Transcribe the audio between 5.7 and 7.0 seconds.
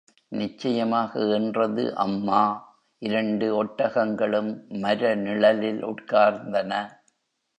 உட்கார்ந்தன.